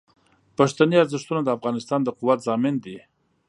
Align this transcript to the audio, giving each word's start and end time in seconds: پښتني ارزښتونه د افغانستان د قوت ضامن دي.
پښتني 0.57 0.95
ارزښتونه 1.03 1.41
د 1.43 1.49
افغانستان 1.57 1.99
د 2.03 2.09
قوت 2.19 2.39
ضامن 2.47 2.75
دي. 2.85 2.97